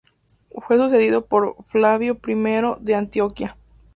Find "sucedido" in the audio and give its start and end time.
0.77-1.27